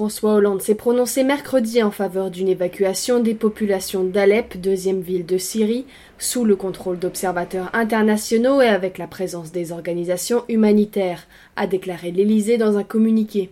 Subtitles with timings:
[0.00, 5.36] François Hollande s'est prononcé mercredi en faveur d'une évacuation des populations d'Alep, deuxième ville de
[5.36, 5.84] Syrie,
[6.16, 11.26] sous le contrôle d'observateurs internationaux et avec la présence des organisations humanitaires,
[11.56, 13.50] a déclaré l'Élysée dans un communiqué.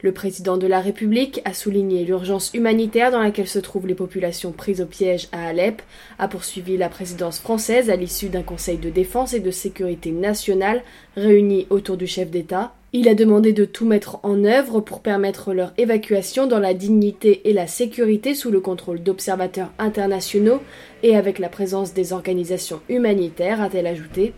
[0.00, 4.52] Le président de la République a souligné l'urgence humanitaire dans laquelle se trouvent les populations
[4.52, 5.82] prises au piège à Alep,
[6.20, 10.84] a poursuivi la présidence française à l'issue d'un conseil de défense et de sécurité nationale
[11.16, 12.72] réuni autour du chef d'État.
[12.94, 17.42] Il a demandé de tout mettre en œuvre pour permettre leur évacuation dans la dignité
[17.44, 20.60] et la sécurité sous le contrôle d'observateurs internationaux
[21.02, 24.32] et avec la présence des organisations humanitaires, a-t-elle ajouté.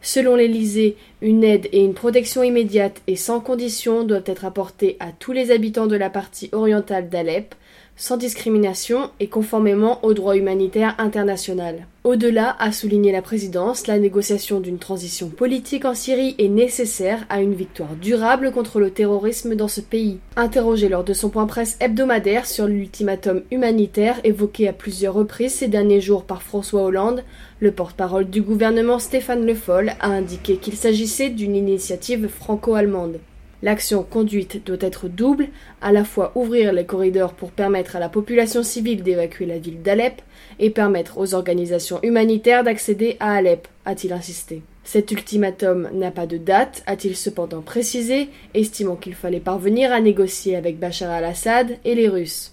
[0.00, 5.12] Selon l'Élysée, une aide et une protection immédiate et sans condition doivent être apportées à
[5.12, 7.54] tous les habitants de la partie orientale d'Alep,
[7.96, 11.86] sans discrimination et conformément au droit humanitaire international.
[12.04, 17.40] Au-delà, a souligné la présidence, la négociation d'une transition politique en Syrie est nécessaire à
[17.40, 20.18] une victoire durable contre le terrorisme dans ce pays.
[20.34, 25.68] Interrogé lors de son point presse hebdomadaire sur l'ultimatum humanitaire évoqué à plusieurs reprises ces
[25.68, 27.22] derniers jours par François Hollande,
[27.60, 33.20] le porte-parole du gouvernement Stéphane Le Foll a indiqué qu'il s'agissait d'une initiative franco-allemande.
[33.62, 35.46] L'action conduite doit être double,
[35.80, 39.82] à la fois ouvrir les corridors pour permettre à la population civile d'évacuer la ville
[39.82, 40.20] d'Alep
[40.58, 44.62] et permettre aux organisations humanitaires d'accéder à Alep, a-t-il insisté.
[44.82, 50.56] Cet ultimatum n'a pas de date, a-t-il cependant précisé, estimant qu'il fallait parvenir à négocier
[50.56, 52.52] avec Bachar al-Assad et les Russes.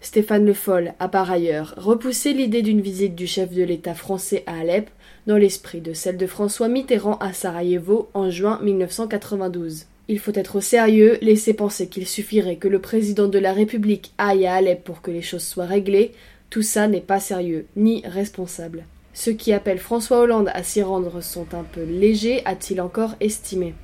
[0.00, 4.42] Stéphane Le Foll a par ailleurs repoussé l'idée d'une visite du chef de l'État français
[4.46, 4.90] à Alep,
[5.28, 9.86] dans l'esprit de celle de François Mitterrand à Sarajevo en juin 1992.
[10.06, 14.46] Il faut être sérieux, laisser penser qu'il suffirait que le président de la République aille
[14.46, 16.12] à Alep pour que les choses soient réglées,
[16.50, 18.84] tout ça n'est pas sérieux, ni responsable.
[19.14, 23.74] Ceux qui appellent François Hollande à s'y rendre sont un peu légers, a-t-il encore estimé.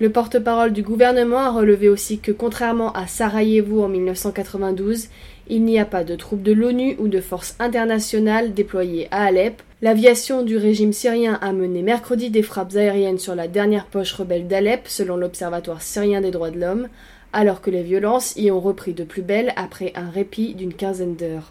[0.00, 5.08] Le porte-parole du gouvernement a relevé aussi que contrairement à Sarajevo en 1992,
[5.50, 9.60] il n'y a pas de troupes de l'ONU ou de forces internationales déployées à Alep.
[9.82, 14.48] L'aviation du régime syrien a mené mercredi des frappes aériennes sur la dernière poche rebelle
[14.48, 16.88] d'Alep, selon l'Observatoire syrien des droits de l'homme,
[17.34, 21.14] alors que les violences y ont repris de plus belle après un répit d'une quinzaine
[21.14, 21.48] d'heures.